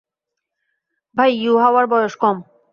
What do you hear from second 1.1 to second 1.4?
তখন